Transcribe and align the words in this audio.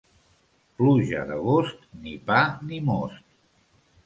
Pluja 0.79 1.21
d'agost, 1.31 1.85
ni 2.07 2.15
pa 2.31 2.39
ni 2.71 2.81
most. 2.89 3.23